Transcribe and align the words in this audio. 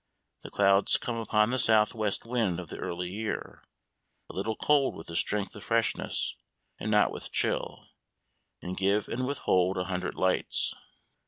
The 0.41 0.49
clouds 0.49 0.97
come 0.97 1.17
upon 1.17 1.51
the 1.51 1.59
south 1.59 1.93
west 1.93 2.25
wind 2.25 2.59
of 2.59 2.69
the 2.69 2.79
early 2.79 3.11
year, 3.11 3.61
a 4.31 4.33
little 4.33 4.55
cold 4.55 4.95
with 4.95 5.05
the 5.05 5.15
strength 5.15 5.55
of 5.55 5.63
freshness, 5.63 6.37
and 6.79 6.89
not 6.89 7.11
with 7.11 7.31
chill, 7.31 7.87
and 8.63 8.75
give 8.75 9.07
and 9.07 9.27
withhold 9.27 9.77
a 9.77 9.83
hundred 9.83 10.15
lights. 10.15 10.73